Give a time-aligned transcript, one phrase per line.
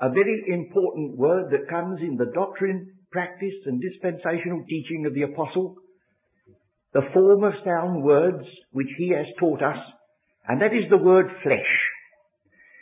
[0.00, 5.22] a very important word that comes in the doctrine, practice and dispensational teaching of the
[5.22, 5.76] apostle,
[6.94, 9.78] the form of sound words which he has taught us,
[10.48, 11.72] and that is the word flesh.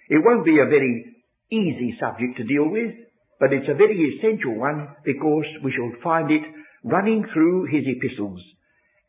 [0.09, 1.17] It won't be a very
[1.50, 2.95] easy subject to deal with,
[3.41, 6.43] but it's a very essential one because we shall find it
[6.85, 8.41] running through his epistles.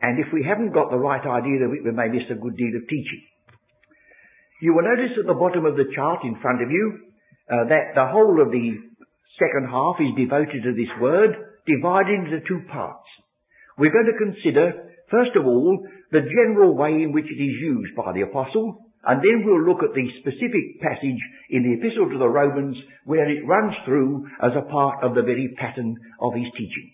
[0.01, 2.55] And if we haven't got the right idea of it, we may miss a good
[2.57, 3.23] deal of teaching.
[4.61, 7.08] You will notice at the bottom of the chart in front of you
[7.49, 8.77] uh, that the whole of the
[9.41, 11.33] second half is devoted to this word,
[11.65, 13.05] divided into two parts.
[13.77, 17.95] We're going to consider, first of all, the general way in which it is used
[17.95, 22.19] by the apostle, and then we'll look at the specific passage in the Epistle to
[22.19, 26.51] the Romans where it runs through as a part of the very pattern of his
[26.51, 26.91] teaching.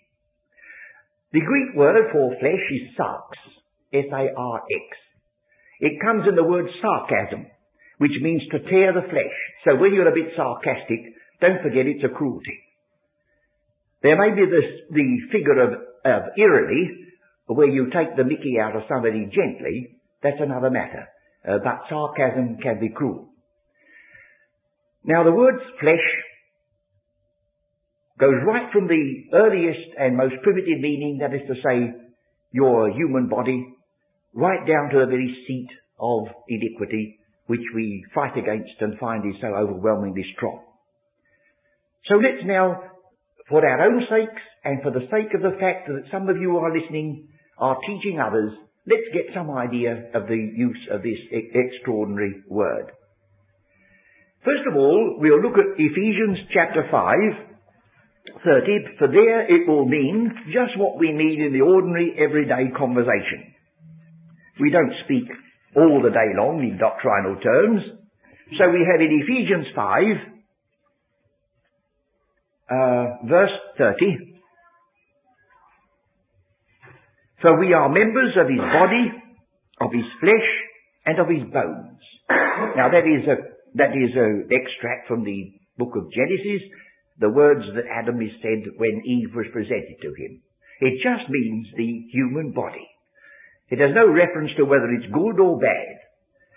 [1.34, 3.34] The Greek word for flesh is sarx,
[3.92, 4.86] S-A-R-X.
[5.80, 7.48] It comes in the word sarcasm,
[7.98, 9.38] which means to tear the flesh.
[9.64, 11.00] So when you're a bit sarcastic,
[11.42, 12.60] don't forget it's a cruelty.
[14.04, 15.74] There may be this, the figure of,
[16.06, 17.06] of eerily,
[17.48, 21.08] where you take the mickey out of somebody gently, that's another matter.
[21.48, 23.30] Uh, but sarcasm can be cruel.
[25.04, 26.06] Now the word flesh
[28.20, 31.94] goes right from the earliest and most primitive meaning, that is to say,
[32.52, 33.76] your human body,
[34.34, 35.68] right down to the very seat
[36.00, 40.64] of iniquity, which we fight against and find is so overwhelmingly strong.
[42.06, 42.82] So let's now,
[43.50, 46.58] for our own sakes and for the sake of the fact that some of you
[46.58, 48.52] are listening, are teaching others,
[48.86, 52.92] Let's get some idea of the use of this extraordinary word.
[54.46, 57.18] First of all, we'll look at Ephesians chapter 5,
[58.46, 63.58] 30, for there it will mean just what we need in the ordinary everyday conversation.
[64.62, 65.26] We don't speak
[65.76, 67.82] all the day long in doctrinal terms.
[68.58, 70.04] So we have in Ephesians 5,
[72.70, 74.36] uh, verse 30,
[77.42, 79.12] for we are members of his body,
[79.82, 80.50] of his flesh,
[81.06, 82.02] and of his bones.
[82.76, 83.38] Now that is a,
[83.76, 86.64] that is an extract from the book of Genesis,
[87.20, 90.42] the words that Adam is said when Eve was presented to him.
[90.82, 92.88] It just means the human body.
[93.70, 95.98] It has no reference to whether it's good or bad.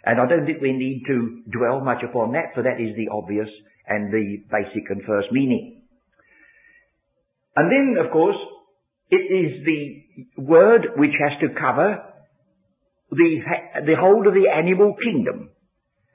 [0.04, 3.08] And I don't think we need to dwell much upon that, for that is the
[3.12, 3.48] obvious
[3.86, 5.82] and the basic and first meaning.
[7.56, 8.36] And then, of course,
[9.10, 12.04] it is the word which has to cover
[13.10, 13.40] the,
[13.86, 15.50] the whole of the animal kingdom.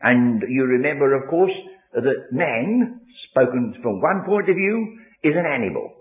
[0.01, 1.51] And you remember, of course,
[1.93, 5.91] that man, spoken from one point of view, is an animal.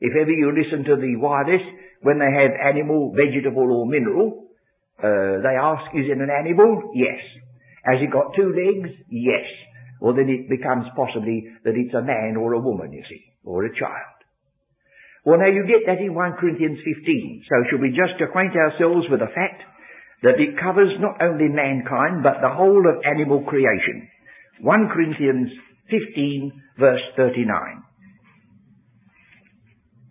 [0.00, 1.62] If ever you listen to the wireless,
[2.00, 4.48] when they have animal, vegetable or mineral,
[4.98, 6.92] uh, they ask, is it an animal?
[6.94, 7.20] Yes.
[7.84, 8.92] Has it got two legs?
[9.08, 9.48] Yes.
[10.00, 13.64] Well then it becomes possibly that it's a man or a woman, you see, or
[13.64, 14.16] a child.
[15.24, 17.44] Well, now you get that in 1 Corinthians 15.
[17.48, 19.60] So should we just acquaint ourselves with the fact
[20.22, 24.08] that it covers not only mankind, but the whole of animal creation.
[24.60, 25.48] 1 Corinthians
[25.88, 27.48] 15 verse 39.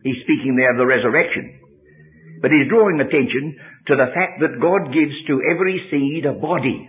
[0.04, 1.59] He's speaking there of the resurrection.
[2.42, 6.88] But he's drawing attention to the fact that God gives to every seed a body,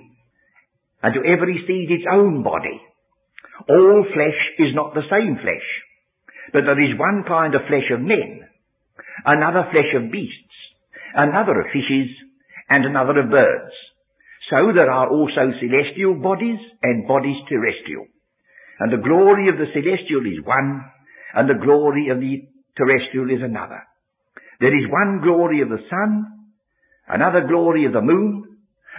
[1.03, 2.79] and to every seed its own body.
[3.69, 5.69] All flesh is not the same flesh.
[6.53, 8.47] But there is one kind of flesh of men,
[9.25, 10.55] another flesh of beasts,
[11.15, 12.11] another of fishes,
[12.69, 13.75] and another of birds.
[14.51, 18.07] So there are also celestial bodies and bodies terrestrial.
[18.81, 20.83] And the glory of the celestial is one,
[21.35, 23.83] and the glory of the terrestrial is another.
[24.61, 26.27] There is one glory of the sun,
[27.09, 28.45] another glory of the moon,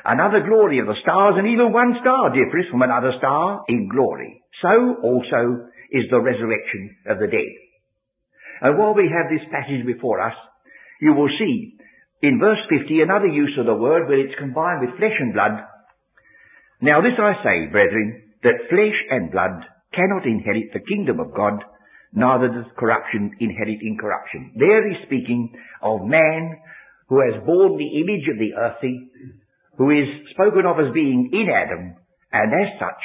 [0.03, 4.41] another glory of the stars, and even one star differs from another star in glory.
[4.61, 7.53] So also is the resurrection of the dead.
[8.61, 10.35] And while we have this passage before us,
[11.01, 11.77] you will see
[12.21, 15.61] in verse 50 another use of the word where it's combined with flesh and blood.
[16.81, 21.63] Now this I say, brethren, that flesh and blood cannot inherit the kingdom of God,
[22.13, 24.53] neither does corruption inherit incorruption.
[24.55, 26.57] There he's speaking of man
[27.07, 29.09] who has borne the image of the earthy,
[29.77, 31.95] who is spoken of as being in Adam,
[32.31, 33.03] and as such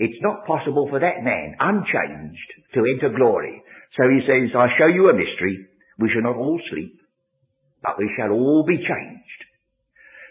[0.00, 3.60] it's not possible for that man, unchanged, to enter glory.
[4.00, 5.68] So he says, I show you a mystery.
[5.98, 6.96] We shall not all sleep,
[7.84, 9.40] but we shall all be changed.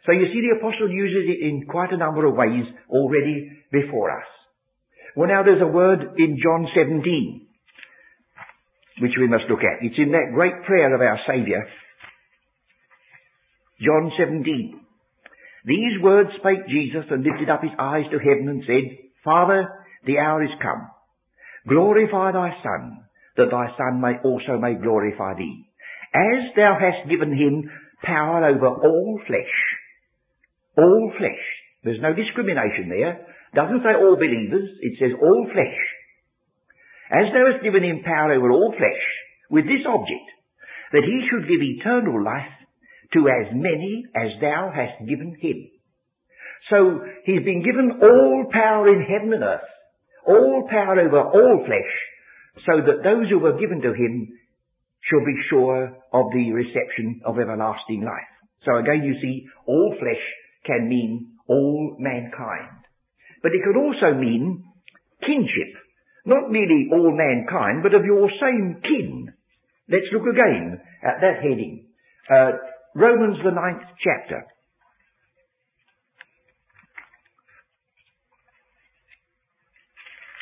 [0.07, 4.09] So you see the apostle uses it in quite a number of ways already before
[4.09, 4.25] us.
[5.15, 7.45] Well now there's a word in John 17,
[9.01, 9.81] which we must look at.
[9.81, 11.65] It's in that great prayer of our Saviour.
[13.79, 14.79] John 17.
[15.65, 19.67] These words spake Jesus and lifted up his eyes to heaven and said, Father,
[20.05, 20.87] the hour is come.
[21.67, 23.03] glorify thy Son,
[23.37, 25.65] that thy Son may also may glorify thee.
[26.13, 27.69] As thou hast given him
[28.03, 29.55] power over all flesh.
[30.77, 31.43] All flesh.
[31.83, 33.27] There's no discrimination there.
[33.55, 35.79] Doesn't say all believers, it says all flesh.
[37.09, 39.03] As thou hast given him power over all flesh,
[39.49, 40.27] with this object,
[40.93, 42.53] that he should give eternal life
[43.13, 45.69] to as many as thou hast given him.
[46.69, 49.69] So he's been given all power in heaven and earth,
[50.27, 51.93] all power over all flesh,
[52.65, 54.29] so that those who were given to him
[55.01, 58.29] shall be sure of the reception of everlasting life.
[58.65, 60.21] So again you see, all flesh
[60.65, 62.85] can mean all mankind.
[63.41, 64.65] But it could also mean
[65.25, 65.73] kinship.
[66.25, 69.33] Not merely all mankind, but of your same kin.
[69.89, 71.87] Let's look again at that heading.
[72.29, 72.51] Uh,
[72.95, 74.45] Romans the ninth chapter.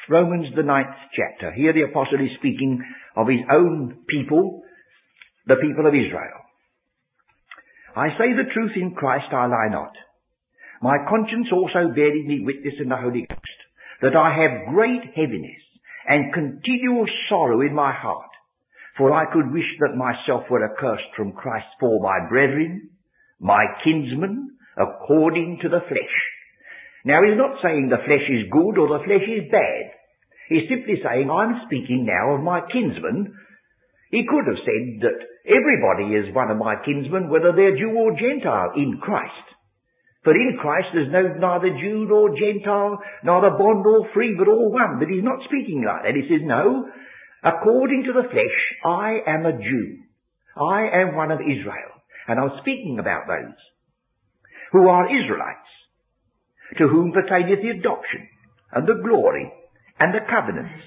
[0.09, 1.51] Romans the ninth chapter.
[1.53, 2.81] Here the apostle is speaking
[3.15, 4.63] of his own people,
[5.45, 6.47] the people of Israel.
[7.95, 9.91] I say the truth in Christ, I lie not.
[10.81, 13.59] My conscience also bearing me witness in the Holy Ghost,
[14.01, 15.62] that I have great heaviness
[16.07, 18.31] and continual sorrow in my heart,
[18.98, 22.89] for I could wish that myself were accursed from Christ for my brethren,
[23.39, 26.15] my kinsmen, according to the flesh.
[27.06, 29.83] Now he's not saying the flesh is good or the flesh is bad.
[30.50, 33.36] He's simply saying, I'm speaking now of my kinsmen.
[34.09, 38.15] He could have said that everybody is one of my kinsmen, whether they're Jew or
[38.15, 39.48] Gentile, in Christ.
[40.27, 44.69] For in Christ there's no neither Jew nor Gentile, neither bond nor free, but all
[44.75, 45.00] one.
[45.00, 46.19] But he's not speaking like that.
[46.19, 46.83] He says, no,
[47.47, 50.03] according to the flesh, I am a Jew.
[50.59, 51.95] I am one of Israel.
[52.27, 53.56] And I'm speaking about those
[54.74, 55.71] who are Israelites,
[56.75, 58.27] to whom pertaineth the adoption,
[58.73, 59.47] and the glory,
[59.97, 60.83] and the covenants,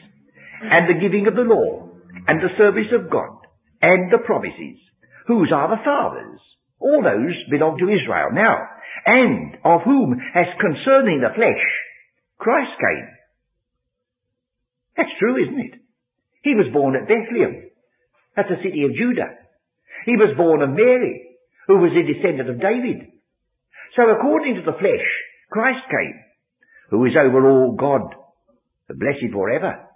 [0.69, 1.88] and the giving of the law,
[2.28, 3.40] and the service of God,
[3.81, 4.76] and the promises,
[5.28, 6.40] whose are the fathers.
[6.78, 8.36] All those belong to Israel.
[8.36, 8.69] Now,
[9.06, 11.64] and of whom, as concerning the flesh,
[12.38, 13.08] Christ came.
[14.97, 15.75] That's true, isn't it?
[16.43, 17.70] He was born at Bethlehem.
[18.37, 19.37] That's the city of Judah.
[20.06, 21.37] He was born of Mary,
[21.67, 23.12] who was a descendant of David.
[23.97, 25.06] So according to the flesh,
[25.50, 26.17] Christ came,
[26.91, 28.14] who is over all God,
[28.88, 29.87] the blessed forever.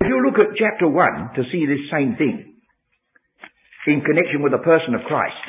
[0.00, 2.50] If you look at chapter 1 to see this same thing,
[3.86, 5.40] in connection with the person of Christ,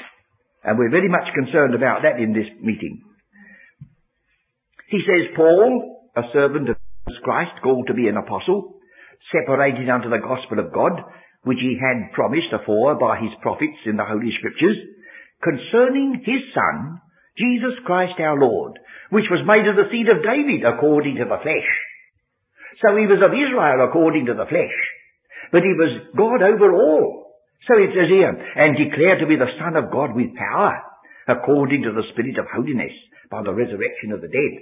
[0.64, 3.02] and we're very much concerned about that in this meeting.
[4.90, 8.78] He says, Paul, a servant of Jesus Christ, called to be an apostle,
[9.32, 11.02] separated unto the gospel of God,
[11.44, 14.78] which he had promised afore by his prophets in the Holy Scriptures,
[15.42, 17.02] concerning his Son,
[17.38, 18.78] Jesus Christ our Lord,
[19.10, 21.70] which was made of the seed of David according to the flesh.
[22.86, 24.78] So he was of Israel according to the flesh,
[25.52, 27.21] but he was God over all.
[27.70, 30.82] So it says here, and declared to be the Son of God with power,
[31.30, 32.94] according to the Spirit of holiness,
[33.30, 34.54] by the resurrection of the dead.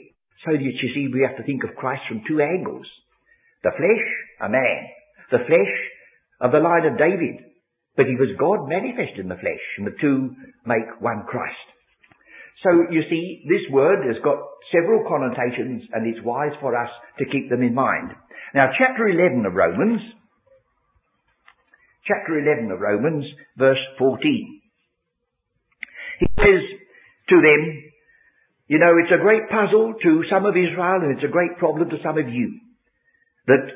[0.45, 2.87] So that you see, we have to think of Christ from two angles.
[3.63, 4.05] The flesh,
[4.41, 4.79] a man.
[5.31, 5.75] The flesh
[6.41, 7.43] of the line of David.
[7.95, 10.35] But he was God manifest in the flesh, and the two
[10.65, 11.67] make one Christ.
[12.63, 14.39] So you see, this word has got
[14.71, 18.11] several connotations, and it's wise for us to keep them in mind.
[18.53, 20.01] Now, chapter 11 of Romans,
[22.09, 23.25] chapter 11 of Romans,
[23.55, 24.61] verse 14.
[26.19, 26.63] He says
[27.29, 27.61] to them,
[28.67, 31.89] you know, it's a great puzzle to some of Israel and it's a great problem
[31.89, 32.59] to some of you.
[33.47, 33.69] That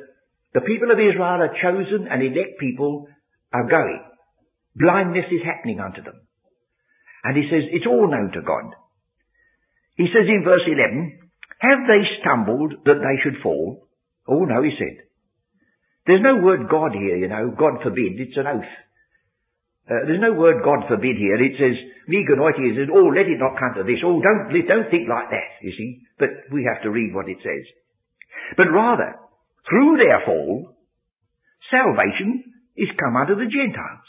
[0.54, 3.08] the people of Israel are chosen and elect people
[3.54, 4.02] are going.
[4.76, 6.18] Blindness is happening unto them.
[7.24, 8.74] And he says, it's all known to God.
[9.96, 11.20] He says in verse 11,
[11.62, 13.88] have they stumbled that they should fall?
[14.28, 15.06] Oh no, he said.
[16.06, 17.56] There's no word God here, you know.
[17.56, 18.20] God forbid.
[18.20, 18.74] It's an oath.
[19.84, 21.36] Uh, there's no word God forbid here.
[21.40, 21.76] It says,
[22.08, 24.04] me It says, oh, let it not come to this.
[24.04, 26.04] Oh, don't, don't think like that, you see.
[26.20, 27.64] But we have to read what it says.
[28.56, 29.16] But rather,
[29.68, 30.76] through their fall,
[31.72, 32.44] salvation
[32.76, 34.08] is come unto the Gentiles.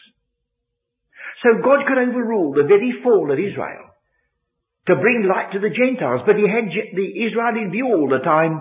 [1.42, 3.94] So God could overrule the very fall of Israel
[4.86, 8.24] to bring light to the Gentiles, but he had the Israel in view all the
[8.24, 8.60] time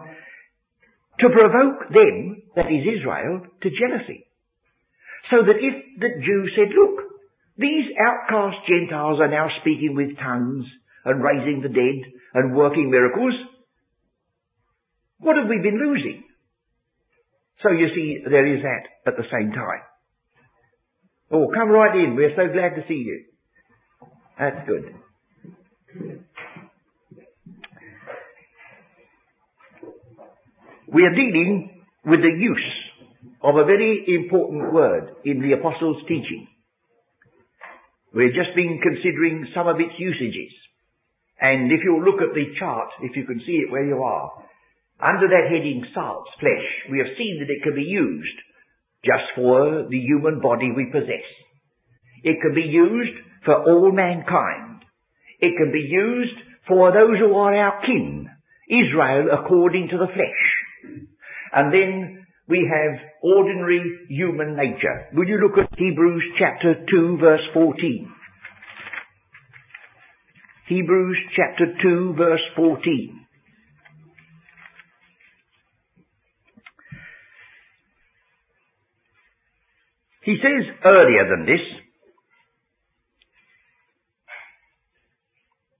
[1.20, 4.26] to provoke them, that is Israel, to jealousy.
[5.32, 7.14] So that if the Jew said, look,
[7.58, 10.66] these outcast Gentiles are now speaking with tongues
[11.06, 13.34] and raising the dead and working miracles,
[15.20, 16.24] what have we been losing?
[17.62, 19.84] So you see, there is that at the same time.
[21.32, 22.16] Oh, come right in.
[22.16, 23.24] We're so glad to see you.
[24.38, 24.94] That's good.
[30.94, 32.72] We are dealing with the use
[33.42, 36.48] of a very important word in the Apostles' teaching.
[38.14, 40.54] We've just been considering some of its usages.
[41.42, 44.32] And if you look at the chart, if you can see it where you are,
[45.02, 48.38] under that heading sarx, flesh, we have seen that it can be used
[49.04, 51.26] just for the human body we possess.
[52.24, 54.86] It can be used for all mankind.
[55.42, 58.30] It can be used for those who are our kin,
[58.70, 60.53] Israel according to the flesh.
[61.54, 65.08] And then we have ordinary human nature.
[65.14, 68.12] Will you look at Hebrews chapter 2 verse 14?
[70.68, 73.20] Hebrews chapter 2 verse 14.
[80.24, 81.60] He says earlier than this,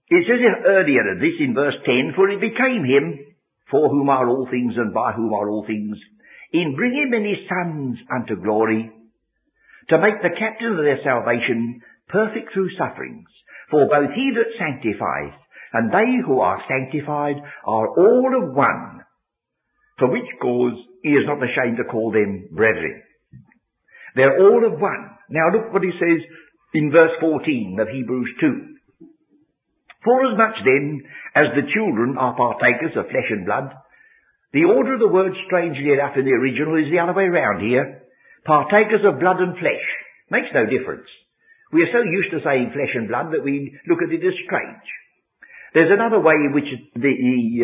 [0.08, 3.33] it says earlier than this in verse 10, for it became him,
[3.70, 5.96] for whom are all things and by whom are all things,
[6.52, 8.90] in bringing many sons unto glory,
[9.88, 13.28] to make the captain of their salvation perfect through sufferings.
[13.70, 15.34] For both he that sanctifies
[15.72, 19.02] and they who are sanctified are all of one,
[19.98, 23.02] for which cause he is not ashamed to call them brethren.
[24.14, 25.10] They're all of one.
[25.28, 26.22] Now look what he says
[26.74, 28.73] in verse 14 of Hebrews 2.
[30.04, 31.02] Forasmuch then
[31.34, 33.72] as the children are partakers of flesh and blood,
[34.52, 37.64] the order of the word strangely enough in the original is the other way round
[37.64, 38.06] here.
[38.44, 39.86] Partakers of blood and flesh.
[40.30, 41.08] Makes no difference.
[41.72, 44.36] We are so used to saying flesh and blood that we look at it as
[44.46, 44.86] strange.
[45.74, 47.14] There's another way in which the,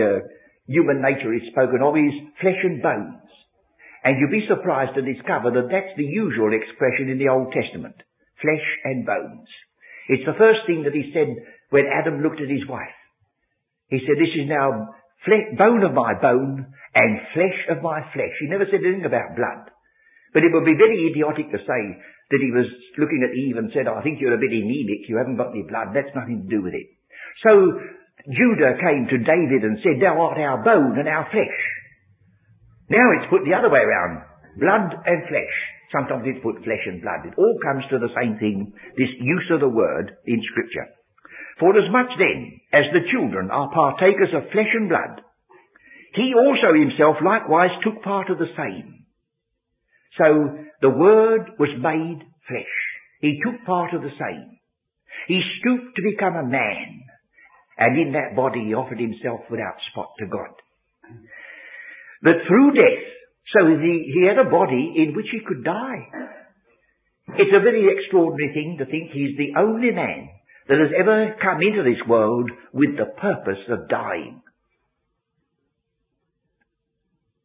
[0.03, 0.19] uh,
[0.67, 3.23] human nature is spoken of is flesh and bones.
[4.03, 7.95] And you'd be surprised to discover that that's the usual expression in the Old Testament.
[8.43, 9.47] Flesh and bones.
[10.09, 11.39] It's the first thing that he said
[11.71, 12.95] when Adam looked at his wife.
[13.89, 14.95] He said, this is now
[15.27, 18.35] flesh, bone of my bone and flesh of my flesh.
[18.39, 19.71] He never said anything about blood.
[20.35, 21.83] But it would be very idiotic to say
[22.31, 25.11] that he was looking at Eve and said, oh, I think you're a bit anemic,
[25.11, 26.87] you haven't got any blood, that's nothing to do with it.
[27.43, 27.51] So
[28.29, 31.59] Judah came to David and said, Thou art our bone and our flesh.
[32.91, 34.27] Now it's put the other way around.
[34.59, 35.55] Blood and flesh.
[35.95, 37.25] Sometimes it's put flesh and blood.
[37.25, 40.87] It all comes to the same thing, this use of the word in scripture.
[41.61, 45.21] For as much then as the children are partakers of flesh and blood,
[46.15, 49.05] he also himself likewise took part of the same.
[50.19, 52.75] So the word was made flesh.
[53.21, 54.59] He took part of the same.
[55.29, 57.03] He stooped to become a man,
[57.79, 60.51] and in that body he offered himself without spot to God
[62.23, 63.05] that through death,
[63.53, 66.05] so he, he had a body in which he could die.
[67.39, 70.29] It's a very extraordinary thing to think he's the only man
[70.71, 74.41] that has ever come into this world with the purpose of dying.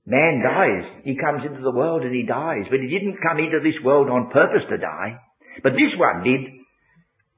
[0.05, 1.01] Man dies.
[1.03, 2.69] He comes into the world and he dies.
[2.69, 5.17] But he didn't come into this world on purpose to die.
[5.63, 6.41] But this one did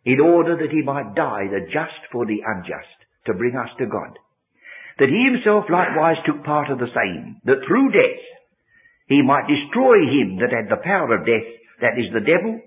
[0.04, 3.88] in order that he might die the just for the unjust to bring us to
[3.88, 4.20] God
[5.00, 8.24] that he himself likewise took part of the same, that through death
[9.08, 11.48] he might destroy him that had the power of death,
[11.82, 12.60] that is the devil,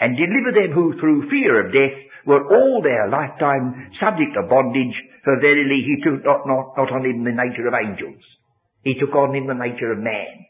[0.00, 4.96] and deliver them who through fear of death were all their lifetime subject to bondage,
[5.24, 8.22] for verily he took not, not, not on him the nature of angels.
[8.82, 10.44] He took on him the nature of man.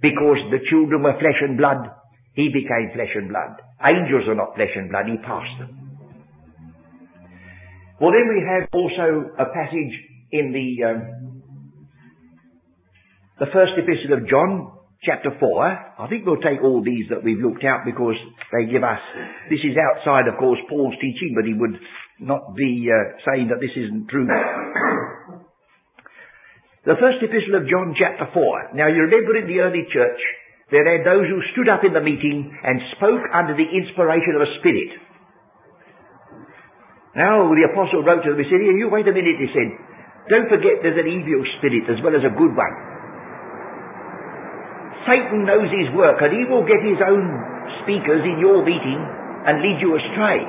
[0.00, 1.90] Because the children were flesh and blood,
[2.34, 3.60] he became flesh and blood.
[3.84, 5.88] Angels are not flesh and blood, he passed them.
[8.00, 9.94] Well then we have also a passage
[10.30, 11.42] in the um,
[13.40, 15.38] the first epistle of John, chapter 4.
[15.98, 18.18] I think we'll take all these that we've looked out because
[18.50, 18.98] they give us,
[19.50, 21.78] this is outside, of course, Paul's teaching, but he would
[22.18, 24.26] not be uh, saying that this isn't true.
[26.82, 28.74] the first epistle of John, chapter 4.
[28.74, 30.18] Now, you remember in the early church,
[30.74, 34.42] there are those who stood up in the meeting and spoke under the inspiration of
[34.44, 34.98] a spirit.
[37.16, 39.70] Now, the apostle wrote to them, he said, you wait a minute, he said,
[40.28, 42.97] don't forget there's an evil spirit as well as a good one.
[45.08, 47.24] Satan knows his work and he will get his own
[47.82, 49.00] speakers in your meeting
[49.48, 50.44] and lead you astray.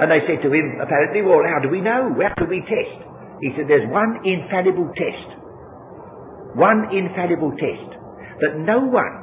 [0.00, 2.16] And they said to him, apparently, well, how do we know?
[2.16, 2.96] How do we test?
[3.44, 5.28] He said, there's one infallible test.
[6.56, 7.90] One infallible test.
[8.40, 9.14] That no one,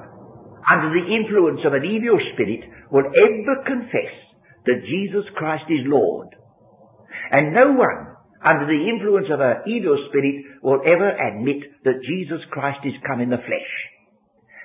[0.70, 2.64] under the influence of an evil spirit,
[2.94, 4.14] will ever confess
[4.66, 6.30] that Jesus Christ is Lord.
[7.32, 8.09] And no one
[8.44, 13.20] under the influence of an evil spirit will ever admit that Jesus Christ is come
[13.20, 13.72] in the flesh.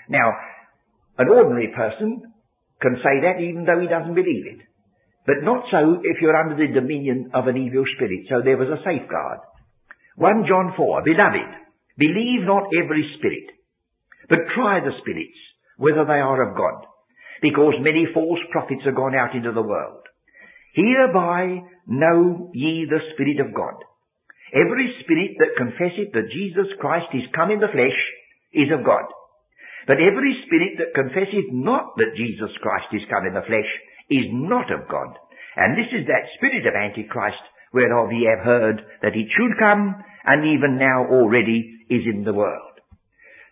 [0.08, 0.30] Now,
[1.18, 2.22] an ordinary person
[2.80, 4.60] can say that even though he doesn't believe it.
[5.26, 8.28] But not so if you're under the dominion of an evil spirit.
[8.28, 9.40] So there was a safeguard.
[10.16, 11.64] 1 John 4, Beloved,
[11.96, 13.54] Believe not every spirit,
[14.28, 15.38] but try the spirits,
[15.76, 16.86] whether they are of God,
[17.40, 20.02] because many false prophets are gone out into the world.
[20.74, 23.80] Hereby know ye the Spirit of God.
[24.54, 27.98] Every spirit that confesseth that Jesus Christ is come in the flesh
[28.54, 29.10] is of God.
[29.90, 33.68] But every spirit that confesseth not that Jesus Christ is come in the flesh
[34.08, 35.18] is not of God.
[35.58, 37.42] And this is that spirit of Antichrist
[37.74, 42.32] whereof ye have heard that it should come and even now already is in the
[42.32, 42.78] world.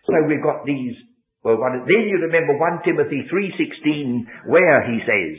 [0.07, 0.95] So we've got these,
[1.43, 5.35] well, one, then you remember 1 Timothy 3.16 where he says,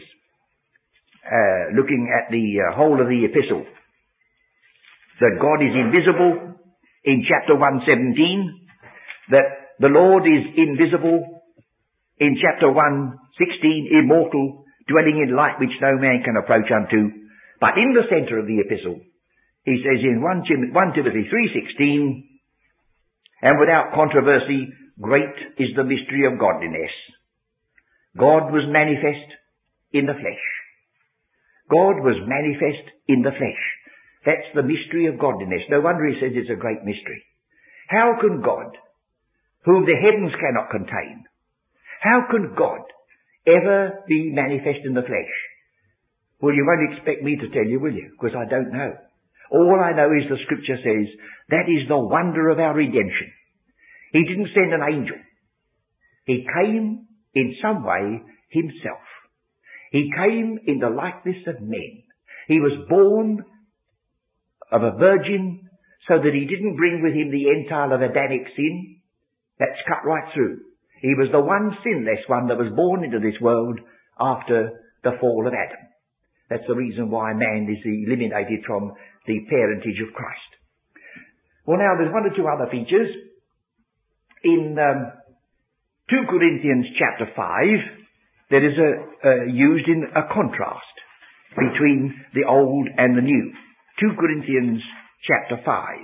[1.25, 3.65] uh, looking at the uh, whole of the epistle,
[5.21, 6.61] that God is invisible
[7.05, 7.89] in chapter 117,
[9.31, 11.45] that the Lord is invisible
[12.19, 17.11] in chapter 116, immortal, dwelling in light which no man can approach unto.
[17.61, 19.01] But in the center of the epistle,
[19.65, 22.35] he says in 1, Tim- 1 Timothy 3.16,
[23.43, 24.69] and without controversy,
[25.01, 26.93] great is the mystery of godliness.
[28.17, 29.29] God was manifest
[29.93, 30.45] in the flesh.
[31.71, 33.65] God was manifest in the flesh.
[34.25, 35.69] That's the mystery of godliness.
[35.69, 37.25] No wonder he says it's a great mystery.
[37.89, 38.77] How can God,
[39.65, 41.25] whom the heavens cannot contain,
[42.01, 42.85] how can God
[43.47, 45.35] ever be manifest in the flesh?
[46.41, 48.13] Well, you won't expect me to tell you, will you?
[48.13, 48.93] Because I don't know.
[49.51, 51.07] All I know is the scripture says
[51.51, 53.33] that is the wonder of our redemption.
[54.13, 55.17] He didn't send an angel.
[56.27, 59.05] He came in some way himself.
[59.95, 62.03] He came in the likeness of men.
[62.49, 63.45] He was born
[64.73, 65.71] of a virgin
[66.11, 68.99] so that he didn't bring with him the entail of Adamic sin.
[69.61, 70.67] That's cut right through.
[71.01, 73.79] He was the one sinless one that was born into this world
[74.19, 75.87] after the fall of Adam.
[76.51, 78.99] That's the reason why man is eliminated from
[79.29, 80.51] the parentage of Christ.
[81.67, 83.15] Well now there's one or two other features.
[84.43, 85.13] In um,
[86.11, 88.04] 2 Corinthians chapter 5,
[88.51, 90.95] there is a, uh, used in a contrast
[91.57, 93.53] between the old and the new.
[94.01, 94.83] 2 Corinthians
[95.27, 95.99] chapter 5,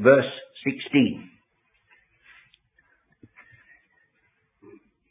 [0.00, 0.32] verse
[0.64, 1.28] 16.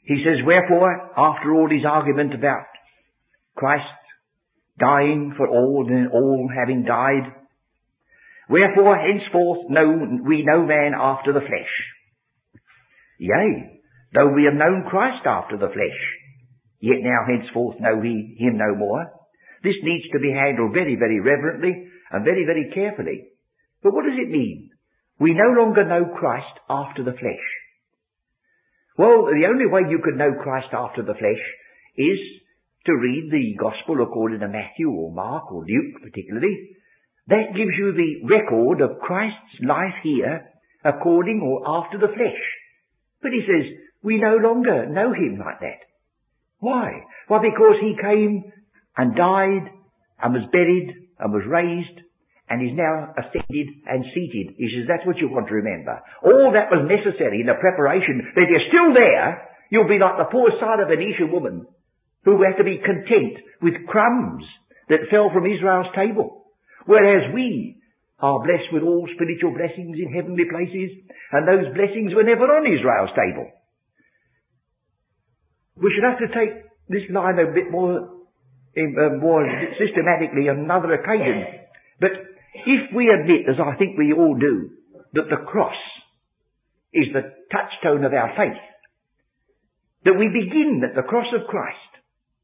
[0.04, 2.66] He says, Wherefore, after all his argument about
[3.56, 3.84] Christ
[4.80, 7.32] dying for all and all having died,
[8.50, 11.74] wherefore henceforth know we no man after the flesh.
[13.20, 13.81] Yea,
[14.14, 16.00] though we have known Christ after the flesh,
[16.80, 19.12] yet now henceforth know we him no more.
[19.64, 23.30] This needs to be handled very, very reverently and very, very carefully.
[23.84, 24.72] But what does it mean?
[25.20, 27.46] We no longer know Christ after the flesh.
[28.98, 31.44] Well, the only way you could know Christ after the flesh
[31.98, 32.20] is
[32.86, 36.76] to read the Gospel according to Matthew or Mark or Luke particularly.
[37.28, 40.50] That gives you the record of Christ's life here
[40.84, 42.42] according or after the flesh.
[43.22, 43.70] But he says,
[44.04, 45.86] we no longer know him like that.
[46.60, 47.02] Why?
[47.30, 48.52] Well, because he came
[48.98, 49.70] and died
[50.22, 52.02] and was buried and was raised
[52.50, 54.54] and is now ascended and seated.
[54.58, 56.02] He says, that's what you want to remember.
[56.22, 60.30] All that was necessary in the preparation, that you're still there, you'll be like the
[60.30, 61.66] poor Syrophoenician woman
[62.26, 64.44] who had to be content with crumbs
[64.90, 66.52] that fell from Israel's table.
[66.86, 67.80] Whereas we
[68.20, 70.92] are blessed with all spiritual blessings in heavenly places,
[71.32, 73.50] and those blessings were never on Israel's table.
[75.82, 76.54] We should have to take
[76.88, 78.22] this line a bit more
[78.72, 79.44] uh, more
[79.76, 81.68] systematically on another occasion.
[82.00, 82.12] But
[82.54, 84.70] if we admit, as I think we all do,
[85.14, 85.76] that the cross
[86.94, 88.64] is the touchstone of our faith,
[90.06, 91.92] that we begin at the cross of Christ,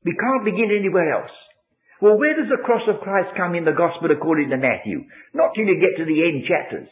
[0.03, 1.31] we can't begin anywhere else.
[2.01, 5.07] Well, where does the cross of Christ come in the Gospel according to Matthew?
[5.33, 6.87] Not till you get to the end chapters.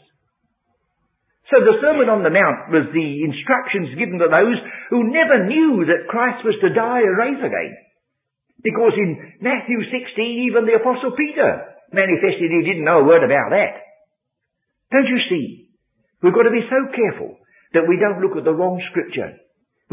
[1.54, 4.58] So the Sermon on the Mount was the instructions given to those
[4.90, 7.74] who never knew that Christ was to die and rise again.
[8.66, 13.54] Because in Matthew 16, even the Apostle Peter manifested he didn't know a word about
[13.54, 13.78] that.
[14.90, 15.70] Don't you see?
[16.26, 17.38] We've got to be so careful
[17.78, 19.38] that we don't look at the wrong scripture.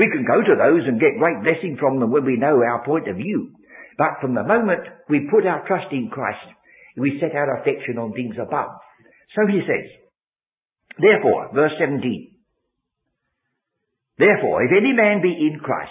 [0.01, 2.81] We can go to those and get great blessing from them when we know our
[2.81, 3.53] point of view.
[4.01, 6.49] But from the moment we put our trust in Christ,
[6.97, 8.73] we set our affection on things above.
[9.37, 10.02] So he says,
[10.99, 12.35] therefore, verse 17,
[14.19, 15.91] therefore, if any man be in Christ,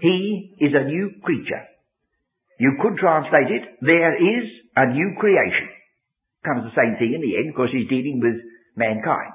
[0.00, 1.64] he is a new creature.
[2.58, 4.44] You could translate it, there is
[4.76, 5.68] a new creation.
[6.44, 8.40] Comes the same thing in the end because he's dealing with
[8.76, 9.34] mankind.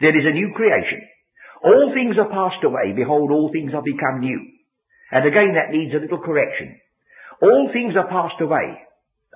[0.00, 1.00] There is a new creation.
[1.64, 2.92] All things are passed away.
[2.94, 4.40] Behold, all things are become new.
[5.10, 6.80] And again, that needs a little correction.
[7.40, 8.80] All things are passed away.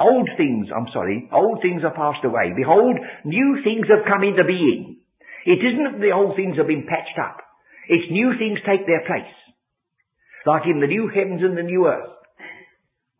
[0.00, 2.52] old things, I'm sorry, old things are passed away.
[2.56, 4.99] Behold, new things have come into being.
[5.46, 7.40] It isn't that the old things have been patched up.
[7.88, 9.34] It's new things take their place.
[10.46, 12.16] Like in the new heavens and the new earth.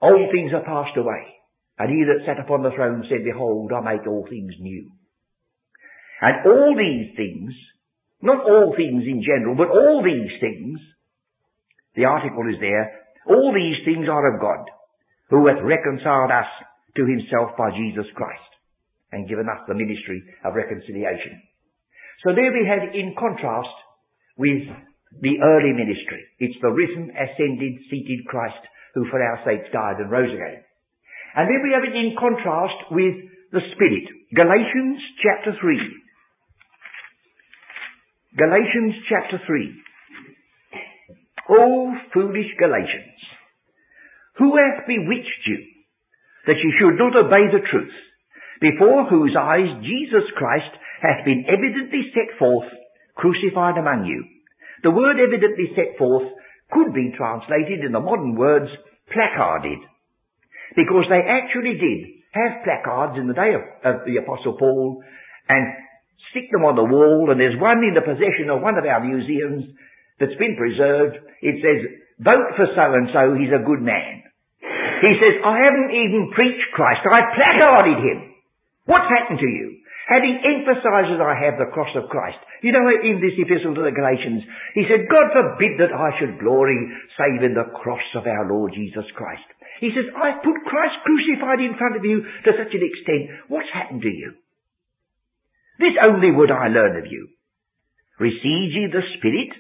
[0.01, 1.41] Old things are passed away.
[1.79, 4.93] And he that sat upon the throne said, Behold, I make all things new.
[6.21, 7.53] And all these things,
[8.21, 10.79] not all things in general, but all these things,
[11.97, 14.69] the article is there, all these things are of God,
[15.31, 16.49] who hath reconciled us
[16.97, 18.53] to himself by Jesus Christ,
[19.13, 21.41] and given us the ministry of reconciliation.
[22.25, 23.73] So there we have in contrast
[24.37, 24.69] with
[25.21, 26.21] the early ministry.
[26.39, 28.61] It's the risen, ascended, seated Christ
[28.95, 30.63] who for our sakes died and rose again.
[31.37, 33.15] And then we have it in contrast with
[33.53, 34.07] the Spirit.
[34.35, 35.79] Galatians chapter 3.
[38.37, 39.75] Galatians chapter 3.
[41.51, 43.19] O foolish Galatians,
[44.39, 45.59] who hath bewitched you
[46.47, 47.95] that ye should not obey the truth,
[48.61, 50.71] before whose eyes Jesus Christ
[51.01, 52.69] hath been evidently set forth
[53.17, 54.25] crucified among you.
[54.83, 56.29] The word evidently set forth
[56.73, 58.71] could be translated in the modern words
[59.13, 59.81] placarded.
[60.77, 62.01] Because they actually did
[62.33, 65.03] have placards in the day of, of the Apostle Paul
[65.49, 65.67] and
[66.31, 69.03] stick them on the wall and there's one in the possession of one of our
[69.03, 69.67] museums
[70.23, 71.19] that's been preserved.
[71.43, 71.81] It says,
[72.23, 74.23] vote for so and so, he's a good man.
[75.01, 78.19] He says, I haven't even preached Christ, I placarded him.
[78.85, 79.80] What's happened to you?
[80.11, 82.43] And he emphasizes I have the cross of Christ.
[82.67, 84.43] You know, in this epistle to the Galatians,
[84.75, 86.75] he said, God forbid that I should glory
[87.15, 89.47] save in the cross of our Lord Jesus Christ.
[89.79, 93.31] He says, I've put Christ crucified in front of you to such an extent.
[93.47, 94.35] What's happened to you?
[95.79, 97.31] This only would I learn of you.
[98.19, 99.55] Receive ye the Spirit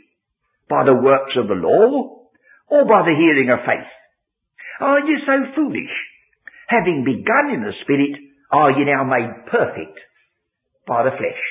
[0.68, 2.26] by the works of the law
[2.68, 3.90] or by the hearing of faith?
[4.82, 5.94] Are you so foolish?
[6.66, 8.18] Having begun in the Spirit,
[8.50, 9.94] are ye now made perfect
[10.86, 11.42] by the flesh.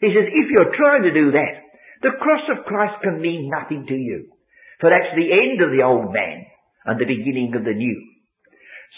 [0.00, 1.54] He says, if you're trying to do that,
[2.02, 4.32] the cross of Christ can mean nothing to you.
[4.80, 6.46] For that's the end of the old man
[6.84, 7.98] and the beginning of the new.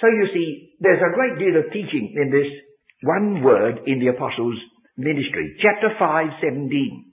[0.01, 2.49] So you see, there's a great deal of teaching in this
[3.03, 4.59] one word in the apostles'
[4.97, 5.61] ministry.
[5.61, 7.12] Chapter 5, 17.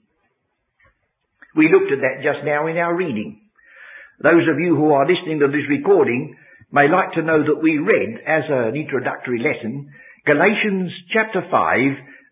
[1.54, 3.42] We looked at that just now in our reading.
[4.22, 6.34] Those of you who are listening to this recording
[6.72, 9.92] may like to know that we read, as an introductory lesson,
[10.24, 11.52] Galatians chapter 5,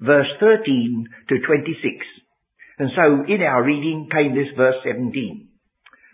[0.01, 1.77] verse 13 to 26.
[2.81, 5.13] And so in our reading came this verse 17.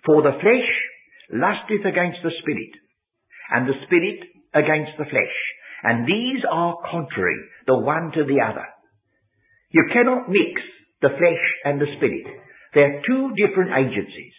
[0.05, 0.71] For the flesh
[1.31, 2.75] lusteth against the spirit,
[3.51, 5.37] and the spirit against the flesh.
[5.83, 8.67] And these are contrary, the one to the other.
[9.71, 10.63] You cannot mix
[11.03, 12.27] the flesh and the spirit.
[12.75, 14.35] They're two different agencies.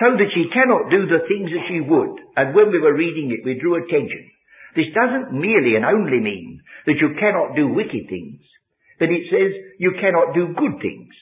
[0.00, 2.20] So that she cannot do the things that she would.
[2.36, 4.28] And when we were reading it, we drew attention
[4.74, 8.40] this doesn't merely and only mean that you cannot do wicked things,
[8.98, 11.12] but it says you cannot do good things.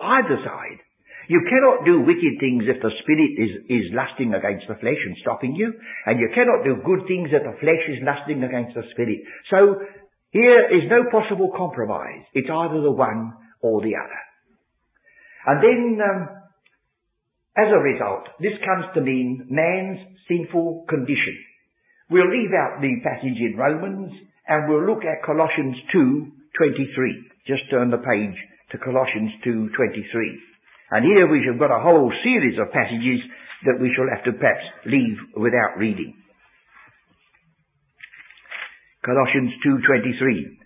[0.00, 0.80] Either side.
[1.28, 5.16] You cannot do wicked things if the spirit is, is lusting against the flesh and
[5.22, 5.74] stopping you,
[6.06, 9.26] and you cannot do good things if the flesh is lusting against the spirit.
[9.50, 9.82] So,
[10.30, 12.22] here is no possible compromise.
[12.34, 14.22] It's either the one or the other.
[15.46, 16.20] And then, um,
[17.56, 19.98] as a result, this comes to mean man's
[20.28, 21.34] sinful condition.
[22.10, 24.12] We'll leave out the passage in Romans
[24.48, 27.30] and we'll look at Colossians 2:23.
[27.46, 28.36] Just turn the page
[28.70, 30.38] to Colossians 2:23.
[30.90, 33.20] And here we have got a whole series of passages
[33.64, 36.14] that we shall have to perhaps leave without reading.
[39.04, 40.58] Colossians 2:23.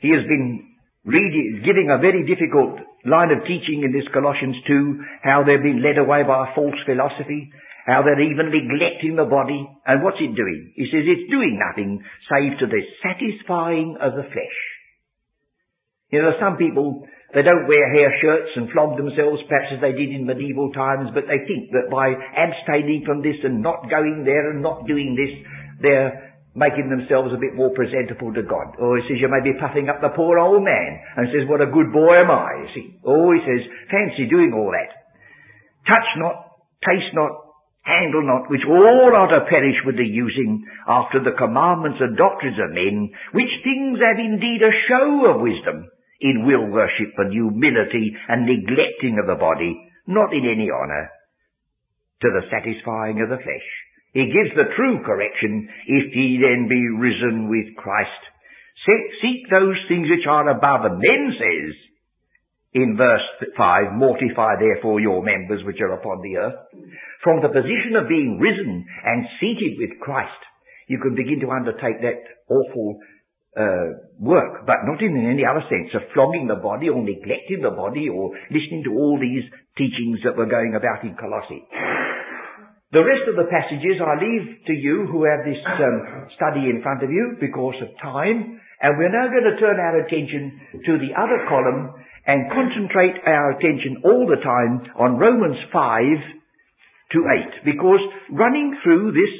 [0.00, 0.64] He has been
[1.04, 5.82] reading, giving a very difficult line of teaching in this Colossians 2, how they've been
[5.82, 7.50] led away by a false philosophy,
[7.88, 9.64] how they're even neglecting the body.
[9.88, 10.76] And what's it doing?
[10.76, 14.58] He says it's doing nothing save to the satisfying of the flesh.
[16.12, 19.96] You know, some people, they don't wear hair shirts and flog themselves perhaps as they
[19.96, 24.24] did in medieval times, but they think that by abstaining from this and not going
[24.24, 25.32] there and not doing this,
[25.80, 28.76] they're making themselves a bit more presentable to God.
[28.76, 31.64] Or he says, you may be puffing up the poor old man and says, what
[31.64, 32.86] a good boy am I, you see.
[33.04, 34.92] Oh, he says, fancy doing all that.
[35.88, 36.52] Touch not,
[36.84, 37.47] taste not,
[37.82, 42.58] handle not, which all are to perish with the using after the commandments and doctrines
[42.60, 45.88] of men, which things have indeed a show of wisdom
[46.20, 51.08] in will worship and humility and neglecting of the body, not in any honour,
[52.20, 53.68] to the satisfying of the flesh.
[54.12, 58.22] He gives the true correction, if ye then be risen with Christ.
[59.22, 61.74] Seek those things which are above, and then says,
[62.72, 63.22] in verse
[63.56, 66.58] 5, mortify therefore your members which are upon the earth.
[67.28, 70.40] From the position of being risen and seated with Christ,
[70.88, 73.04] you can begin to undertake that awful
[73.52, 77.76] uh, work, but not in any other sense of flogging the body or neglecting the
[77.76, 79.44] body or listening to all these
[79.76, 81.68] teachings that were going about in Colossae.
[82.96, 86.80] The rest of the passages I leave to you who have this um, study in
[86.80, 90.96] front of you because of time, and we're now going to turn our attention to
[90.96, 91.92] the other column
[92.24, 96.37] and concentrate our attention all the time on Romans 5
[97.12, 97.18] to
[97.64, 99.32] 8, because running through this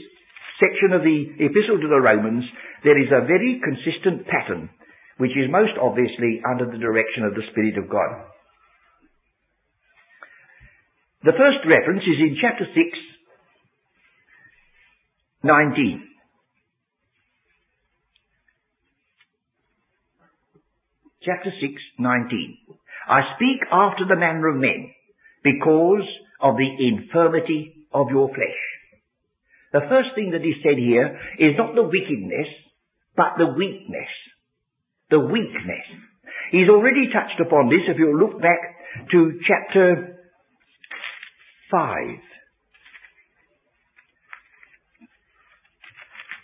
[0.58, 2.44] section of the Epistle to the Romans,
[2.82, 4.70] there is a very consistent pattern,
[5.18, 8.24] which is most obviously under the direction of the Spirit of God.
[11.24, 12.78] The first reference is in chapter 6,
[15.42, 16.04] 19.
[21.22, 22.58] Chapter 6, 19.
[23.10, 24.94] I speak after the manner of men,
[25.42, 26.06] because
[26.40, 28.60] of the infirmity of your flesh.
[29.72, 32.48] The first thing that is said here is not the wickedness,
[33.16, 34.08] but the weakness.
[35.10, 35.84] The weakness.
[36.52, 38.60] He's already touched upon this if you look back
[39.12, 40.18] to chapter
[41.70, 41.96] 5.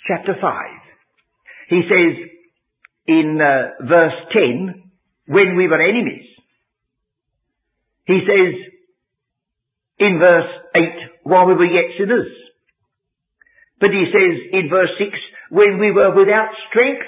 [0.07, 0.65] Chapter 5.
[1.71, 2.29] He says
[3.07, 4.83] in uh, verse 10,
[5.27, 6.27] when we were enemies.
[8.07, 8.74] He says
[9.99, 10.83] in verse 8,
[11.23, 12.31] while we were yet sinners.
[13.81, 15.11] But he says in verse 6,
[15.51, 17.07] when we were without strength,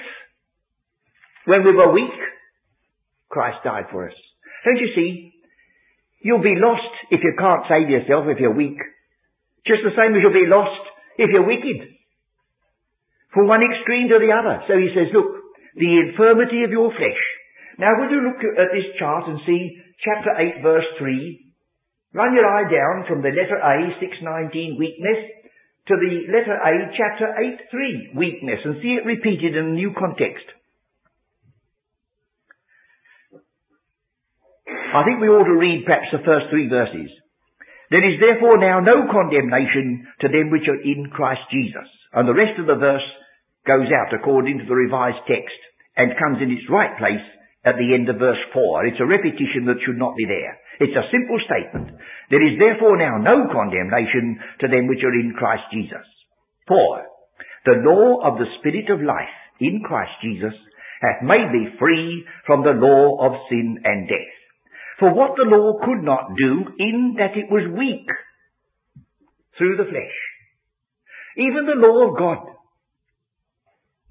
[1.45, 2.19] when we were weak,
[3.29, 4.15] Christ died for us.
[4.65, 5.33] Don't you see?
[6.21, 8.79] You'll be lost if you can't save yourself if you're weak.
[9.65, 10.81] Just the same as you'll be lost
[11.17, 11.87] if you're wicked.
[13.33, 14.63] From one extreme to the other.
[14.67, 15.27] So he says, look,
[15.75, 17.21] the infirmity of your flesh.
[17.77, 21.46] Now would you look at this chart and see chapter 8 verse 3?
[22.13, 25.19] Run your eye down from the letter A, 619, weakness,
[25.87, 29.91] to the letter A, chapter 8, 3, weakness, and see it repeated in a new
[29.97, 30.45] context.
[34.67, 37.11] I think we ought to read perhaps the first three verses.
[37.91, 41.87] There is therefore now no condemnation to them which are in Christ Jesus.
[42.11, 43.05] And the rest of the verse
[43.67, 45.55] goes out according to the revised text
[45.95, 47.23] and comes in its right place
[47.63, 48.87] at the end of verse 4.
[48.87, 50.59] It's a repetition that should not be there.
[50.79, 51.97] It's a simple statement.
[52.29, 56.05] There is therefore now no condemnation to them which are in Christ Jesus.
[56.67, 57.01] For
[57.65, 60.53] the law of the Spirit of life in Christ Jesus
[61.01, 64.35] hath made me free from the law of sin and death.
[64.99, 68.07] For what the law could not do in that it was weak
[69.57, 70.17] through the flesh.
[71.37, 72.49] Even the law of God,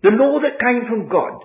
[0.02, 1.42] the law that came from God,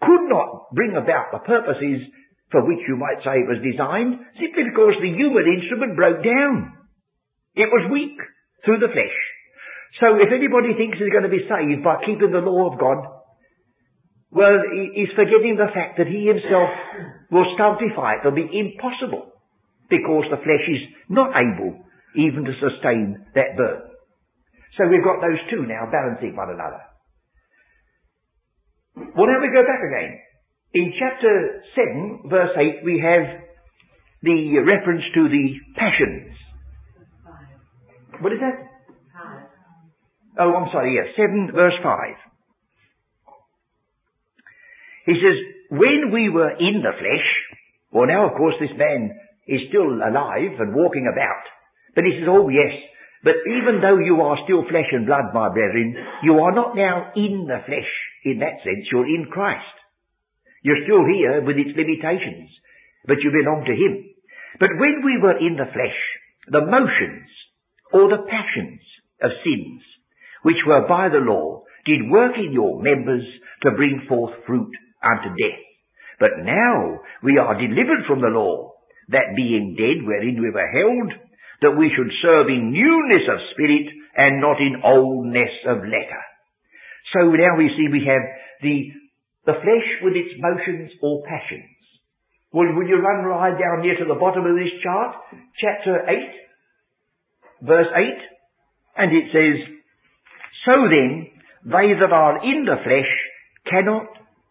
[0.00, 2.06] could not bring about the purposes
[2.50, 6.78] for which you might say it was designed, simply because the human instrument broke down.
[7.58, 8.18] It was weak
[8.64, 9.18] through the flesh.
[9.98, 13.00] So if anybody thinks he's going to be saved by keeping the law of God,
[14.30, 14.60] well,
[14.92, 16.68] he's forgetting the fact that he himself
[17.32, 18.26] will stultify it.
[18.26, 19.32] It'll be impossible
[19.88, 21.80] because the flesh is not able
[22.16, 23.90] even to sustain that burden.
[24.76, 26.84] So we've got those two now balancing one another.
[29.16, 30.20] Well, now we go back again.
[30.76, 33.48] In chapter 7, verse 8, we have
[34.20, 36.36] the reference to the passions.
[38.20, 38.60] What is that?
[40.38, 41.16] Oh, I'm sorry, yes.
[41.16, 41.96] 7 verse 5.
[45.06, 45.38] He says,
[45.70, 47.28] when we were in the flesh,
[47.90, 49.16] well now of course this man
[49.48, 51.44] is still alive and walking about.
[51.94, 52.76] But he says, oh yes,
[53.24, 57.12] but even though you are still flesh and blood, my brethren, you are not now
[57.16, 57.92] in the flesh
[58.28, 58.84] in that sense.
[58.92, 59.64] You're in Christ.
[60.66, 62.50] You're still here with its limitations,
[63.06, 64.02] but you belong to Him.
[64.58, 66.00] But when we were in the flesh,
[66.50, 67.30] the motions
[67.94, 68.82] or the passions
[69.22, 69.78] of sins,
[70.42, 73.22] which were by the law, did work in your members
[73.62, 74.74] to bring forth fruit
[75.06, 75.62] unto death.
[76.18, 78.74] But now we are delivered from the law,
[79.14, 81.14] that being dead wherein we were held,
[81.62, 83.86] that we should serve in newness of spirit
[84.18, 86.22] and not in oldness of letter.
[87.14, 88.26] So now we see we have
[88.66, 89.05] the
[89.46, 91.70] the flesh with its motions or passions.
[92.52, 95.14] Well, will you run right down here to the bottom of this chart?
[95.60, 98.02] Chapter 8, verse 8,
[98.96, 99.56] and it says,
[100.66, 101.30] So then,
[101.64, 103.12] they that are in the flesh
[103.70, 104.06] cannot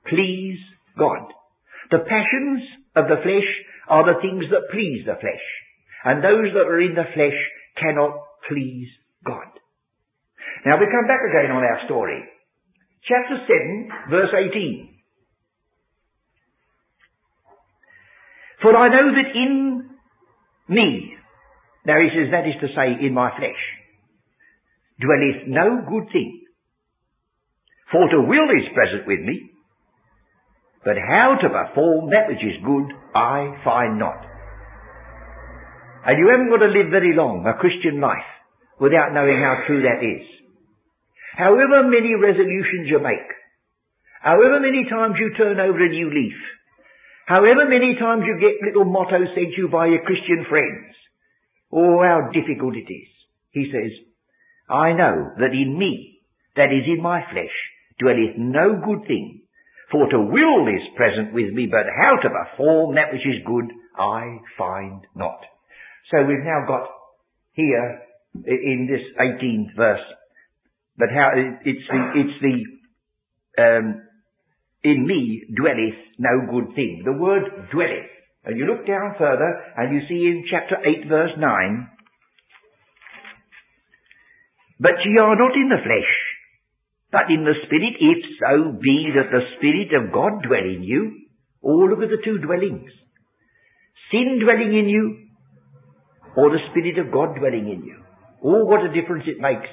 [0.07, 0.59] please
[0.97, 1.27] God.
[1.91, 2.63] The passions
[2.95, 3.49] of the flesh
[3.89, 5.45] are the things that please the flesh.
[6.03, 7.39] And those that are in the flesh
[7.79, 8.15] cannot
[8.47, 8.87] please
[9.25, 9.47] God.
[10.65, 12.23] Now we come back again on our story
[13.07, 14.89] chapter 7, verse 18.
[18.61, 19.89] For I know that in
[20.69, 21.13] me,
[21.85, 23.61] now he says that is to say in my flesh,
[24.99, 26.41] dwelleth no good thing.
[27.91, 29.51] For to will is present with me,
[30.83, 34.25] but how to perform that which is good I find not.
[36.05, 38.29] And you haven't got to live very long, a Christian life,
[38.79, 40.35] without knowing how true that is.
[41.37, 43.29] However many resolutions you make,
[44.21, 46.39] however many times you turn over a new leaf,
[47.27, 50.95] however many times you get little mottos sent you by your Christian friends,
[51.71, 53.09] oh how difficult it is.
[53.51, 53.91] He says,
[54.69, 56.21] I know that in me,
[56.55, 57.55] that is in my flesh,
[57.99, 59.41] dwelleth no good thing,
[59.91, 63.71] for to will is present with me, but how to perform that which is good
[63.97, 65.39] I find not.
[66.11, 66.89] So we've now got
[67.53, 68.01] here
[68.45, 70.05] in this 18th verse,
[70.97, 72.55] but how it's the, it's the,
[73.61, 74.01] um,
[74.83, 77.03] in me dwelleth no good thing.
[77.03, 78.11] The word dwelleth.
[78.45, 81.89] And you look down further and you see in chapter 8 verse 9,
[84.79, 86.11] but ye are not in the flesh,
[87.11, 91.25] but in the spirit, if so be that the spirit of God dwell in you.
[91.63, 92.91] Oh, look at the two dwellings.
[94.11, 95.25] Sin dwelling in you,
[96.35, 97.97] or the Spirit of God dwelling in you.
[98.43, 99.71] Oh, what a difference it makes.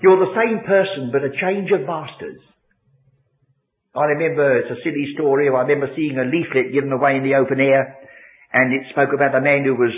[0.00, 2.40] You're the same person, but a change of masters.
[3.94, 7.36] I remember, it's a silly story, I remember seeing a leaflet given away in the
[7.36, 8.00] open air,
[8.52, 9.92] and it spoke about a man who was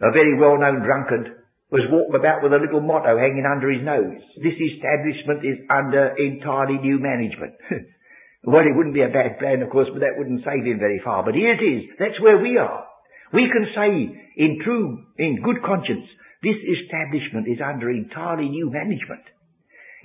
[0.00, 4.22] a very well-known drunkard, was walking about with a little motto hanging under his nose.
[4.38, 7.58] This establishment is under entirely new management.
[8.44, 11.00] well, it wouldn't be a bad plan, of course, but that wouldn't save him very
[11.02, 11.24] far.
[11.24, 11.90] But here it is.
[11.98, 12.86] That's where we are.
[13.34, 13.90] We can say
[14.36, 16.06] in true, in good conscience,
[16.46, 19.26] this establishment is under entirely new management.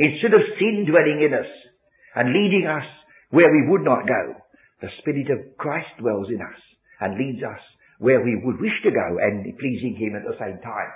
[0.01, 1.51] Instead of sin dwelling in us
[2.17, 2.87] and leading us
[3.29, 4.41] where we would not go,
[4.81, 6.57] the Spirit of Christ dwells in us
[6.97, 7.61] and leads us
[8.01, 10.91] where we would wish to go and pleasing Him at the same time.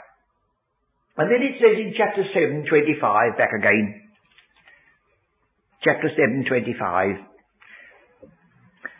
[1.21, 4.01] And then it says in chapter 7, 25, back again,
[5.85, 7.21] chapter 7, 25,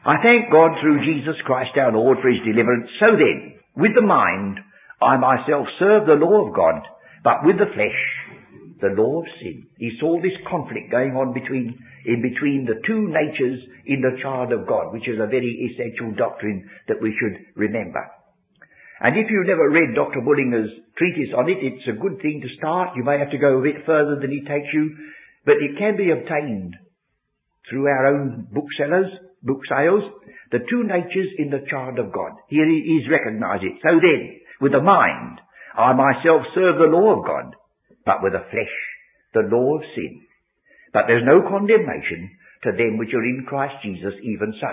[0.05, 2.87] I thank God through Jesus Christ our Lord for his deliverance.
[3.01, 4.61] So then, with the mind,
[5.01, 6.81] I myself serve the law of God,
[7.23, 8.01] but with the flesh,
[8.81, 9.67] the law of sin.
[9.77, 14.51] He saw this conflict going on between, in between the two natures in the child
[14.51, 18.03] of God, which is a very essential doctrine that we should remember.
[18.99, 20.21] And if you've never read Dr.
[20.23, 22.95] Bullinger's treatise on it, it's a good thing to start.
[22.95, 24.95] You may have to go a bit further than he takes you,
[25.45, 26.75] but it can be obtained
[27.69, 29.11] through our own booksellers
[29.45, 30.03] book sales,
[30.51, 32.33] the two natures in the child of God.
[32.49, 33.77] Here he is recognized it.
[33.85, 35.39] So then, with the mind,
[35.77, 37.55] I myself serve the law of God,
[38.05, 38.75] but with the flesh,
[39.33, 40.21] the law of sin.
[40.93, 42.31] But there's no condemnation
[42.63, 44.71] to them which are in Christ Jesus, even so.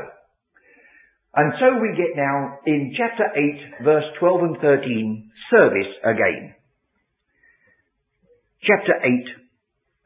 [1.35, 6.55] And so we get now in chapter 8, verse 12 and 13, service again.
[8.63, 9.43] Chapter 8,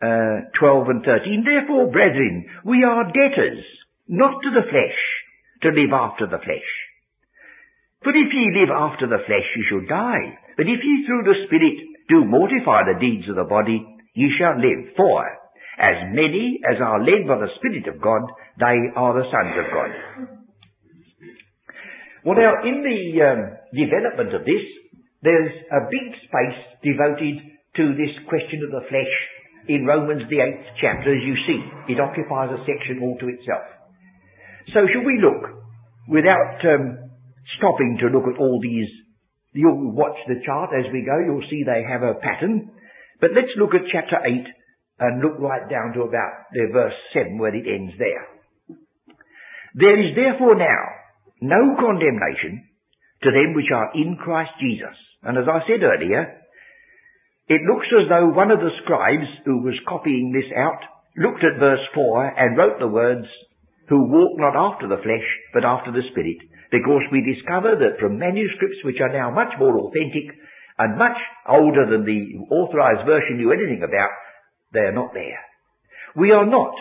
[0.02, 1.44] uh, 12 and 13.
[1.44, 3.64] Therefore, brethren, we are debtors
[4.08, 4.98] not to the flesh,
[5.62, 6.70] to live after the flesh.
[8.06, 10.38] For if ye live after the flesh, ye shall die.
[10.54, 11.74] But if ye through the Spirit
[12.06, 13.82] do mortify the deeds of the body,
[14.14, 14.94] ye shall live.
[14.94, 15.26] For
[15.74, 18.22] as many as are led by the Spirit of God,
[18.62, 19.90] they are the sons of God.
[22.22, 23.40] Well now, in the um,
[23.74, 24.62] development of this,
[25.26, 27.42] there's a big space devoted
[27.74, 29.14] to this question of the flesh
[29.66, 31.58] in Romans the 8th chapter, as you see.
[31.90, 33.66] It occupies a section all to itself.
[34.70, 35.58] So shall we look,
[36.06, 37.05] without um,
[37.58, 38.90] stopping to look at all these,
[39.52, 42.70] you'll watch the chart as we go, you'll see they have a pattern.
[43.20, 44.32] But let's look at chapter 8
[44.98, 48.24] and look right down to about the verse 7 where it ends there.
[49.74, 50.84] There is therefore now
[51.40, 52.64] no condemnation
[53.22, 54.96] to them which are in Christ Jesus.
[55.22, 56.40] And as I said earlier,
[57.48, 60.82] it looks as though one of the scribes who was copying this out
[61.16, 63.26] looked at verse 4 and wrote the words,
[63.88, 66.38] who walk not after the flesh, but after the Spirit,
[66.70, 70.34] because we discover that from manuscripts which are now much more authentic
[70.78, 71.16] and much
[71.48, 74.12] older than the authorized version knew anything about,
[74.72, 75.40] they are not there.
[76.16, 76.74] We are not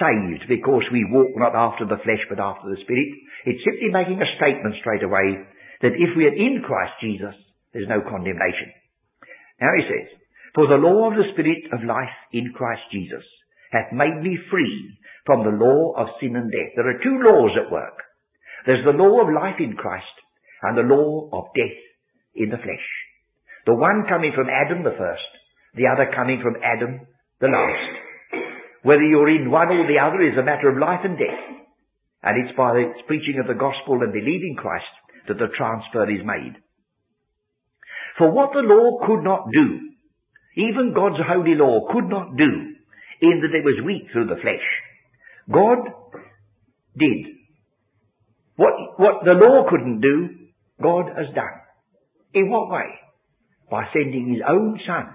[0.00, 3.10] saved because we walk not after the flesh but after the Spirit.
[3.46, 5.38] It's simply making a statement straight away
[5.82, 7.36] that if we are in Christ Jesus,
[7.72, 8.72] there's no condemnation.
[9.60, 10.08] Now he says,
[10.54, 13.24] For the law of the Spirit of life in Christ Jesus
[13.70, 16.72] hath made me free from the law of sin and death.
[16.76, 17.98] There are two laws at work.
[18.66, 20.10] There's the law of life in Christ
[20.62, 21.78] and the law of death
[22.34, 22.86] in the flesh.
[23.64, 25.30] The one coming from Adam the first,
[25.74, 27.06] the other coming from Adam
[27.40, 28.42] the last.
[28.82, 31.42] Whether you're in one or the other is a matter of life and death.
[32.22, 34.90] And it's by the preaching of the gospel and believing Christ
[35.28, 36.58] that the transfer is made.
[38.18, 39.90] For what the law could not do,
[40.56, 42.50] even God's holy law could not do,
[43.20, 44.66] in that it was weak through the flesh.
[45.52, 46.18] God
[46.96, 47.35] did.
[48.56, 50.28] What, what the law couldn't do,
[50.82, 51.56] God has done.
[52.34, 52.88] In what way?
[53.70, 55.06] By sending His own Son.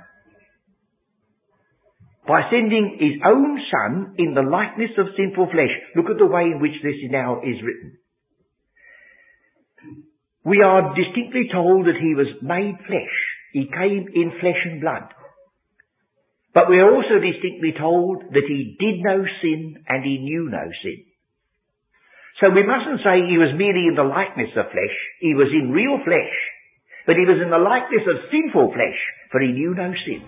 [2.27, 5.73] By sending His own Son in the likeness of sinful flesh.
[5.95, 7.97] Look at the way in which this now is written.
[10.45, 13.15] We are distinctly told that He was made flesh.
[13.53, 15.09] He came in flesh and blood.
[16.53, 20.65] But we are also distinctly told that He did no sin and He knew no
[20.83, 21.05] sin.
[22.41, 24.97] So we mustn't say he was merely in the likeness of flesh.
[25.21, 26.33] He was in real flesh.
[27.05, 30.25] But he was in the likeness of sinful flesh, for he knew no sin.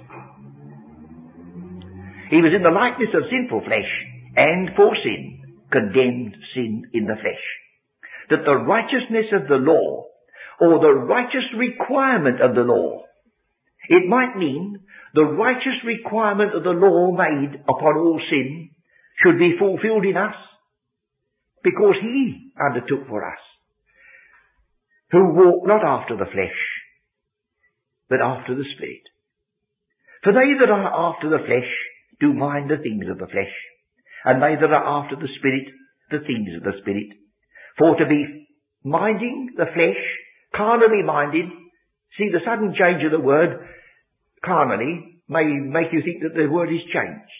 [2.30, 3.91] He was in the likeness of sinful flesh,
[4.38, 5.41] and for sin,
[5.74, 7.45] condemned sin in the flesh.
[8.30, 10.05] That the righteousness of the law,
[10.61, 13.05] or the righteous requirement of the law,
[13.89, 18.70] it might mean the righteous requirement of the law made upon all sin
[19.22, 20.38] should be fulfilled in us
[21.64, 23.39] because he undertook for us,
[25.11, 26.59] who walk not after the flesh,
[28.09, 29.03] but after the Spirit.
[30.24, 31.70] For they that are after the flesh
[32.20, 33.53] do mind the things of the flesh,
[34.26, 35.68] and they that are after the Spirit,
[36.11, 37.07] the things of the Spirit.
[37.78, 38.47] For to be
[38.84, 40.01] minding the flesh,
[40.55, 41.45] carnally minded,
[42.18, 43.68] see the sudden change of the word,
[44.45, 47.38] carnally, may make you think that the word is changed.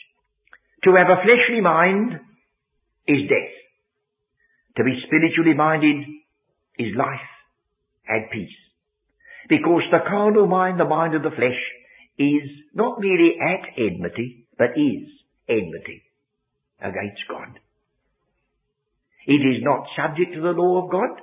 [0.86, 2.20] To have a fleshly mind
[3.08, 3.63] is death.
[4.78, 6.06] To be spiritually minded
[6.80, 7.30] is life
[8.08, 8.58] and peace.
[9.50, 11.60] Because the carnal mind, the mind of the flesh,
[12.18, 15.10] is not merely at enmity, but is
[15.48, 16.04] enmity
[16.80, 17.60] against God.
[19.26, 21.22] It is not subject to the law of God,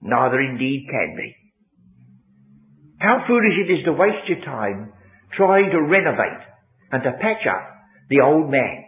[0.00, 1.36] neither indeed can be.
[2.98, 4.92] How foolish it is to waste your time
[5.36, 6.44] trying to renovate
[6.92, 7.66] and to patch up
[8.10, 8.84] the old man.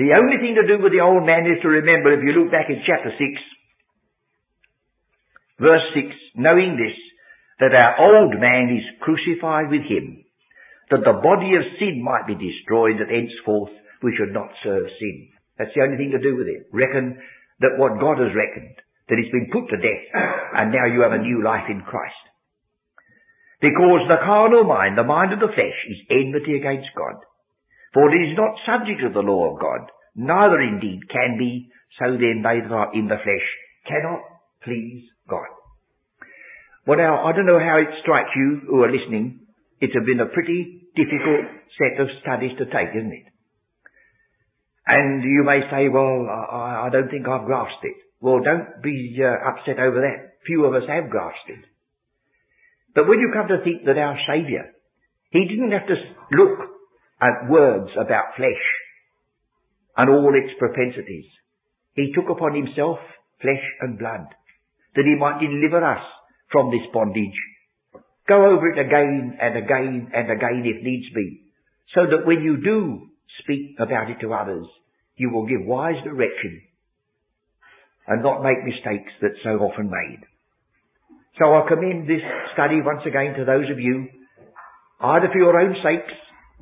[0.00, 2.48] The only thing to do with the old man is to remember, if you look
[2.48, 3.20] back in chapter 6,
[5.60, 6.96] verse 6, knowing this,
[7.60, 10.24] that our old man is crucified with him,
[10.88, 15.36] that the body of sin might be destroyed, that henceforth we should not serve sin.
[15.60, 16.72] That's the only thing to do with it.
[16.72, 17.20] Reckon
[17.60, 18.80] that what God has reckoned,
[19.12, 20.04] that it's been put to death,
[20.56, 22.24] and now you have a new life in Christ.
[23.60, 27.20] Because the carnal mind, the mind of the flesh, is enmity against God.
[27.92, 32.12] For it is not subject to the law of God, neither indeed can be, so
[32.12, 33.48] then they that are in the flesh
[33.86, 34.20] cannot
[34.62, 35.48] please God.
[36.86, 39.46] Well now, I don't know how it strikes you who are listening.
[39.80, 41.46] It's been a pretty difficult
[41.78, 43.26] set of studies to take, isn't it?
[44.86, 47.96] And you may say, well, I, I don't think I've grasped it.
[48.20, 50.42] Well, don't be uh, upset over that.
[50.46, 51.64] Few of us have grasped it.
[52.94, 54.66] But when you come to think that our Saviour,
[55.30, 55.96] He didn't have to
[56.32, 56.58] look
[57.20, 58.64] at words about flesh
[59.96, 61.26] and all its propensities.
[61.94, 62.98] He took upon himself
[63.42, 64.26] flesh and blood
[64.96, 66.02] that he might deliver us
[66.50, 67.38] from this bondage.
[68.28, 71.42] Go over it again and again and again if needs be,
[71.94, 73.08] so that when you do
[73.42, 74.66] speak about it to others,
[75.16, 76.62] you will give wise direction
[78.06, 80.24] and not make mistakes that so often made.
[81.38, 82.22] So I commend this
[82.54, 84.08] study once again to those of you,
[85.00, 86.16] either for your own sakes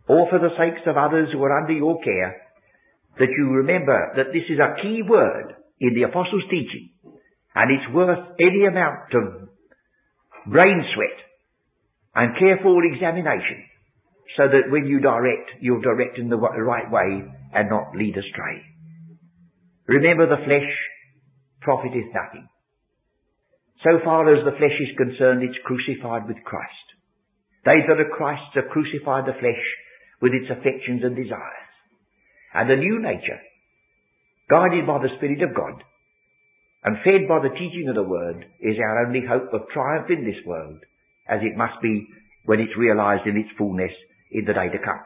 [0.09, 2.41] or for the sakes of others who are under your care,
[3.19, 6.91] that you remember that this is a key word in the Apostles' teaching,
[7.55, 9.49] and it's worth any amount of
[10.47, 11.19] brain sweat
[12.15, 13.63] and careful examination,
[14.37, 18.65] so that when you direct, you'll direct in the right way and not lead astray.
[19.87, 20.71] Remember the flesh
[21.61, 22.49] profiteth nothing.
[23.85, 26.87] So far as the flesh is concerned, it's crucified with Christ.
[27.65, 29.65] They that are Christ's have crucified the flesh
[30.21, 31.69] with its affections and desires.
[32.55, 33.41] And the new nature,
[34.51, 35.83] guided by the Spirit of God,
[36.85, 40.25] and fed by the teaching of the Word, is our only hope of triumph in
[40.25, 40.79] this world,
[41.29, 42.07] as it must be
[42.45, 43.93] when it's realized in its fullness
[44.31, 45.05] in the day to come.